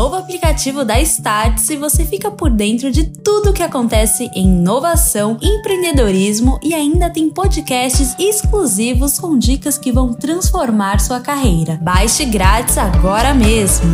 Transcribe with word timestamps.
novo 0.00 0.16
aplicativo 0.16 0.82
da 0.82 0.98
Startse 0.98 1.76
você 1.76 2.06
fica 2.06 2.30
por 2.30 2.48
dentro 2.48 2.90
de 2.90 3.04
tudo 3.04 3.52
que 3.52 3.62
acontece 3.62 4.30
em 4.34 4.46
inovação, 4.46 5.36
empreendedorismo 5.42 6.58
e 6.62 6.72
ainda 6.72 7.10
tem 7.10 7.28
podcasts 7.28 8.16
exclusivos 8.18 9.18
com 9.18 9.38
dicas 9.38 9.76
que 9.76 9.92
vão 9.92 10.14
transformar 10.14 11.00
sua 11.00 11.20
carreira. 11.20 11.78
Baixe 11.82 12.24
grátis 12.24 12.78
agora 12.78 13.34
mesmo. 13.34 13.92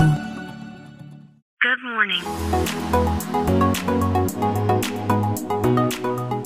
Good 1.60 1.82
morning. 1.82 2.22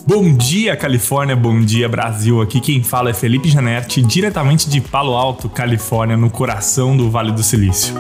Bom 0.07 0.39
dia, 0.39 0.75
Califórnia, 0.75 1.37
bom 1.37 1.61
dia, 1.61 1.87
Brasil. 1.87 2.41
Aqui 2.41 2.63
quem 2.63 2.83
fala 2.83 3.11
é 3.11 3.13
Felipe 3.13 3.51
Janetti, 3.51 4.01
diretamente 4.01 4.71
de 4.71 4.81
Palo 4.81 5.15
Alto, 5.15 5.51
Califórnia, 5.51 6.17
no 6.17 6.31
coração 6.31 6.97
do 6.97 7.11
Vale 7.11 7.33
do 7.33 7.43
Silício. 7.43 7.95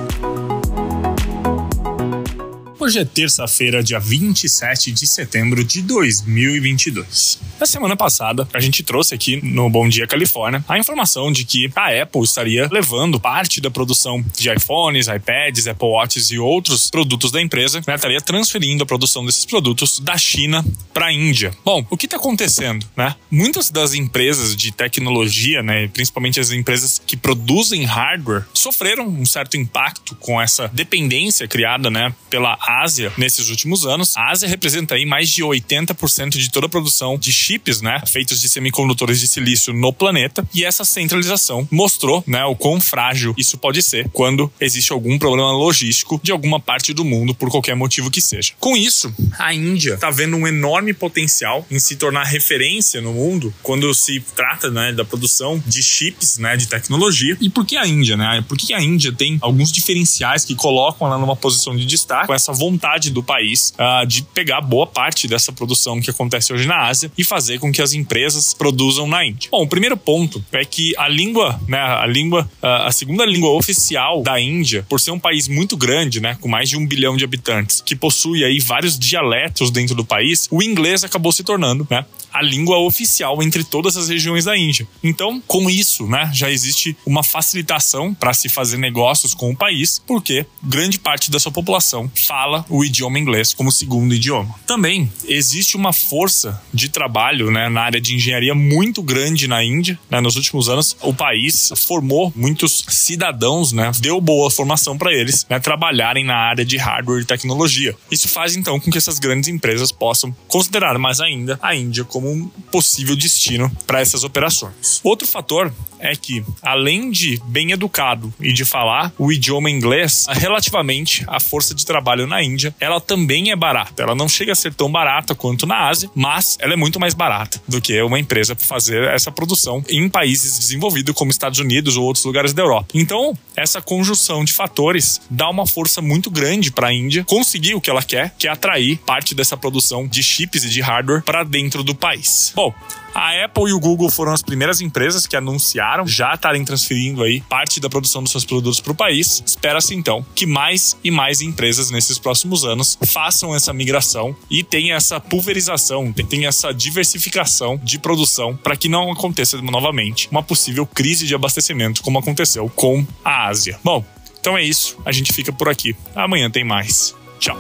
Hoje 2.81 2.99
é 2.99 3.05
terça-feira, 3.05 3.83
dia 3.83 4.01
27 4.01 4.91
de 4.91 5.07
setembro 5.07 5.62
de 5.62 5.83
2022. 5.83 7.38
Na 7.61 7.66
semana 7.66 7.95
passada, 7.95 8.48
a 8.55 8.59
gente 8.59 8.83
trouxe 8.83 9.15
aqui 9.15 9.38
no 9.45 9.69
Bom 9.69 9.87
Dia 9.87 10.07
Califórnia 10.07 10.65
a 10.66 10.79
informação 10.79 11.30
de 11.30 11.45
que 11.45 11.71
a 11.77 12.02
Apple 12.02 12.23
estaria 12.23 12.66
levando 12.73 13.21
parte 13.21 13.61
da 13.61 13.71
produção 13.71 14.24
de 14.35 14.51
iPhones, 14.51 15.09
iPads, 15.09 15.66
Apple 15.66 15.88
Watches 15.88 16.30
e 16.30 16.38
outros 16.38 16.88
produtos 16.88 17.30
da 17.30 17.43
empresa, 17.43 17.83
né, 17.87 17.97
estaria 17.97 18.19
transferindo 18.19 18.83
a 18.83 18.87
produção 18.87 19.27
desses 19.27 19.45
produtos 19.45 20.01
da 20.01 20.16
China 20.16 20.65
para 20.95 21.09
a 21.09 21.12
Índia. 21.12 21.52
Bom, 21.62 21.87
o 21.91 21.99
que 21.99 22.07
está 22.07 22.16
acontecendo, 22.16 22.87
né? 22.97 23.15
Muitas 23.30 23.69
das 23.69 23.93
empresas 23.93 24.57
de 24.57 24.73
tecnologia, 24.73 25.62
né, 25.62 25.87
principalmente 25.88 26.41
as 26.41 26.51
empresas 26.51 26.99
que 27.07 27.15
produzem 27.15 27.85
hardware, 27.85 28.47
sofreram 28.55 29.07
um 29.07 29.27
certo 29.27 29.59
impacto 29.59 30.15
com 30.15 30.41
essa 30.41 30.66
dependência 30.69 31.47
criada, 31.47 31.91
né, 31.91 32.15
pela 32.30 32.57
Ásia 32.83 33.12
nesses 33.16 33.48
últimos 33.48 33.87
anos. 33.87 34.16
A 34.16 34.30
Ásia 34.30 34.48
representa 34.48 34.95
aí 34.95 35.05
mais 35.07 35.29
de 35.29 35.43
80% 35.43 36.30
de 36.30 36.51
toda 36.51 36.66
a 36.66 36.68
produção 36.68 37.18
de 37.18 37.32
chips, 37.32 37.80
né, 37.80 38.02
feitos 38.07 38.41
de 38.41 38.49
semicondutores 38.49 39.21
de 39.21 39.27
silício 39.27 39.73
no 39.73 39.93
planeta. 39.93 40.46
E 40.54 40.65
essa 40.65 40.85
centralização 40.85 41.66
mostrou, 41.71 42.23
né, 42.27 42.45
o 42.45 42.57
quão 42.57 42.80
frágil 42.80 43.35
isso 43.37 43.59
pode 43.59 43.82
ser 43.82 44.09
quando 44.13 44.51
existe 44.60 44.93
algum 44.93 45.19
problema 45.19 45.52
logístico 45.52 46.21
de 46.23 46.32
alguma 46.32 46.60
parte 46.60 46.93
do 46.93 47.04
mundo 47.04 47.35
por 47.35 47.51
qualquer 47.51 47.74
motivo 47.74 48.10
que 48.10 48.21
seja. 48.21 48.52
Com 48.59 48.77
isso, 48.77 49.13
a 49.38 49.52
Índia 49.54 49.95
está 49.95 50.10
vendo 50.10 50.37
um 50.37 50.47
enorme 50.47 50.93
potencial 50.93 51.66
em 51.71 51.79
se 51.79 51.97
tornar 51.97 52.24
referência 52.24 53.01
no 53.01 53.13
mundo 53.13 53.52
quando 53.63 53.93
se 53.95 54.21
trata, 54.35 54.71
né, 54.71 54.93
da 54.93 55.04
produção 55.04 55.63
de 55.66 55.82
chips, 55.82 56.38
né, 56.38 56.57
de 56.57 56.66
tecnologia. 56.66 57.37
E 57.41 57.49
por 57.49 57.65
que 57.66 57.76
a 57.76 57.87
Índia, 57.87 58.16
né? 58.16 58.45
Por 58.49 58.57
que 58.57 58.73
a 58.73 58.80
Índia 58.80 59.13
tem 59.13 59.38
alguns 59.41 59.71
diferenciais 59.73 60.45
que 60.45 60.54
colocam 60.54 61.07
ela 61.07 61.19
numa 61.19 61.37
posição 61.37 61.76
de 61.76 61.85
destaque 61.85 62.26
com 62.26 62.35
essa 62.35 62.52
vontade 62.61 63.11
do 63.11 63.23
país 63.23 63.73
uh, 63.79 64.06
de 64.06 64.22
pegar 64.22 64.61
boa 64.61 64.87
parte 64.87 65.27
dessa 65.27 65.50
produção 65.50 65.99
que 65.99 66.11
acontece 66.11 66.53
hoje 66.53 66.69
na 66.69 66.87
Ásia 66.87 67.11
e 67.16 67.25
fazer 67.25 67.59
com 67.59 67.72
que 67.72 67.81
as 67.81 67.94
empresas 67.94 68.53
produzam 68.53 69.06
na 69.09 69.25
Índia. 69.25 69.49
Bom, 69.50 69.62
o 69.62 69.66
primeiro 69.69 69.97
ponto 69.97 70.44
é 70.53 70.62
que 70.62 70.94
a 70.99 71.09
língua, 71.09 71.59
né, 71.66 71.78
a 71.78 72.06
língua, 72.06 72.43
uh, 72.62 72.87
a 72.87 72.93
segunda 72.93 73.25
língua 73.25 73.50
oficial 73.53 74.22
da 74.22 74.38
Índia, 74.38 74.84
por 74.88 75.00
ser 75.00 75.11
um 75.11 75.19
país 75.19 75.49
muito 75.49 75.75
grande, 75.75 76.21
né, 76.21 76.37
com 76.38 76.49
mais 76.49 76.69
de 76.69 76.77
um 76.77 76.87
bilhão 76.87 77.16
de 77.16 77.25
habitantes, 77.25 77.81
que 77.81 77.97
possui 77.97 78.44
aí 78.44 78.61
vários 78.61 78.99
dialetos 78.99 79.71
dentro 79.71 79.94
do 79.94 80.05
país, 80.05 80.47
o 80.50 80.62
inglês 80.62 81.03
acabou 81.03 81.33
se 81.33 81.43
tornando, 81.43 81.87
né, 81.91 82.05
a 82.32 82.42
língua 82.42 82.78
oficial 82.78 83.42
entre 83.42 83.64
todas 83.64 83.97
as 83.97 84.09
regiões 84.09 84.44
da 84.44 84.56
Índia. 84.56 84.86
Então, 85.03 85.42
com 85.47 85.69
isso, 85.69 86.06
né, 86.06 86.31
já 86.32 86.50
existe 86.50 86.97
uma 87.06 87.22
facilitação 87.22 88.14
para 88.14 88.34
se 88.34 88.48
fazer 88.48 88.76
negócios 88.76 89.34
com 89.34 89.50
o 89.50 89.56
país, 89.56 90.00
porque 90.06 90.47
grande 90.62 90.98
parte 90.98 91.31
da 91.31 91.38
sua 91.38 91.53
população 91.53 92.10
fala 92.14 92.64
o 92.69 92.84
idioma 92.84 93.19
inglês 93.19 93.54
como 93.54 93.72
segundo 93.72 94.14
idioma. 94.14 94.54
Também 94.66 95.10
existe 95.26 95.76
uma 95.76 95.92
força 95.92 96.60
de 96.72 96.88
trabalho 96.88 97.50
né, 97.50 97.69
na 97.69 97.82
área 97.82 98.00
de 98.00 98.14
engenharia 98.14 98.54
muito 98.54 99.03
grande 99.03 99.48
na 99.48 99.62
Índia. 99.62 99.98
Né, 100.08 100.20
nos 100.20 100.36
últimos 100.36 100.69
anos, 100.69 100.96
o 101.02 101.14
país 101.14 101.72
formou 101.76 102.32
muitos 102.34 102.84
cidadãos, 102.88 103.72
né, 103.72 103.90
deu 104.00 104.20
boa 104.20 104.50
formação 104.50 104.96
para 104.96 105.12
eles 105.12 105.46
né, 105.48 105.58
trabalharem 105.58 106.24
na 106.24 106.36
área 106.36 106.64
de 106.64 106.76
hardware 106.76 107.22
e 107.22 107.24
tecnologia. 107.24 107.94
Isso 108.10 108.28
faz 108.28 108.56
então 108.56 108.78
com 108.78 108.90
que 108.90 108.98
essas 108.98 109.19
grandes 109.19 109.48
empresas 109.48 109.92
possam 109.92 110.34
considerar 110.48 110.98
mais 110.98 111.20
ainda 111.20 111.58
a 111.62 111.74
Índia 111.74 112.04
como 112.04 112.19
como 112.20 112.31
um 112.31 112.48
possível 112.70 113.16
destino 113.16 113.70
para 113.86 114.00
essas 114.00 114.25
operações. 114.25 115.00
Outro 115.03 115.26
fator 115.26 115.72
é 116.00 116.16
que, 116.16 116.44
além 116.62 117.11
de 117.11 117.41
bem 117.47 117.72
educado 117.72 118.33
e 118.41 118.53
de 118.53 118.65
falar 118.65 119.12
o 119.19 119.31
idioma 119.31 119.71
inglês, 119.71 120.27
relativamente 120.28 121.25
a 121.27 121.38
força 121.38 121.75
de 121.75 121.84
trabalho 121.84 122.27
na 122.27 122.43
Índia, 122.43 122.75
ela 122.81 123.00
também 123.00 123.50
é 123.50 123.56
barata. 123.56 124.03
Ela 124.03 124.15
não 124.15 124.28
chega 124.28 124.53
a 124.53 124.55
ser 124.55 124.75
tão 124.75 124.91
barata 124.91 125.34
quanto 125.34 125.66
na 125.66 125.88
Ásia, 125.88 126.11
mas 126.15 126.56
ela 126.61 126.72
é 126.72 126.77
muito 126.77 126.99
mais 126.99 127.15
barata 127.15 127.61
do 127.69 127.81
que 127.81 128.00
uma 128.03 128.19
empresa 128.19 128.56
fazer 128.56 129.05
essa 129.05 129.31
produção 129.31 129.84
em 129.88 130.09
países 130.09 130.59
desenvolvidos 130.59 131.15
como 131.15 131.31
Estados 131.31 131.59
Unidos 131.59 131.97
ou 131.97 132.05
outros 132.05 132.25
lugares 132.25 132.53
da 132.53 132.62
Europa. 132.62 132.88
Então, 132.94 133.37
essa 133.56 133.81
conjunção 133.81 134.44
de 134.44 134.53
fatores 134.53 135.21
dá 135.31 135.49
uma 135.49 135.67
força 135.67 136.00
muito 136.00 136.31
grande 136.31 136.71
para 136.71 136.88
a 136.88 136.93
Índia 136.93 137.25
conseguir 137.25 137.75
o 137.75 137.81
que 137.81 137.91
ela 137.91 138.03
quer, 138.03 138.34
que 138.38 138.49
é 138.49 138.50
atrair 138.50 138.99
parte 138.99 139.34
dessa 139.34 139.56
produção 139.56 140.06
de 140.06 140.22
chips 140.22 140.65
e 140.65 140.71
de 140.71 140.81
hardware 140.81 141.22
para 141.22 141.44
dentro 141.44 141.82
do 141.82 141.94
país. 141.94 142.53
Bom, 142.55 142.75
a 143.15 143.44
Apple 143.44 143.71
e 143.71 143.72
o 143.72 143.81
Google 143.81 144.10
foram 144.10 144.32
as 144.32 144.43
primeiras 144.43 144.81
empresas 144.81 145.26
que 145.26 145.37
anunciaram 145.37 146.06
já 146.06 146.34
estarem 146.34 146.65
transferindo 146.65 147.22
aí 147.22 147.41
parte 147.43 147.81
da 147.81 147.88
produção 147.88 148.22
dos 148.22 148.32
seus 148.32 148.44
produtos 148.44 148.81
para 148.81 148.93
o 148.93 148.94
país. 148.94 149.43
Espera-se 149.44 149.94
então 149.94 150.25
que 150.34 150.47
mais 150.47 150.97
e 151.03 151.10
mais 151.10 151.41
empresas 151.41 151.91
nesses 151.91 152.19
próximos 152.19 152.65
anos 152.65 152.99
façam 153.06 153.54
essa 153.54 153.72
migração 153.72 154.34
e 154.50 154.62
tenha 154.62 154.94
essa 154.94 155.20
pulverização, 155.20 156.12
tenha 156.12 156.49
essa 156.49 156.72
diversificação 156.72 157.81
de 157.82 157.99
produção 157.99 158.56
para 158.56 158.76
que 158.76 158.88
não 158.88 159.10
aconteça 159.10 159.60
novamente 159.60 160.28
uma 160.31 160.43
possível 160.43 160.87
crise 160.87 161.26
de 161.26 161.34
abastecimento 161.34 162.03
como 162.03 162.19
aconteceu 162.19 162.70
com 162.75 163.06
a 163.25 163.49
Ásia. 163.49 163.78
Bom, 163.82 164.04
então 164.41 164.56
é 164.56 164.62
isso. 164.62 164.97
A 165.04 165.12
gente 165.12 165.32
fica 165.32 165.53
por 165.53 165.69
aqui. 165.69 165.94
Amanhã 166.15 166.50
tem 166.50 166.65
mais. 166.65 167.15
Tchau. 167.38 167.59